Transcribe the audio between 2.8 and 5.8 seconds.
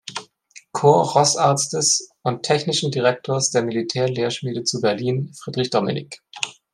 Direktors der Militär-Lehrschmiede zu Berlin, Friedrich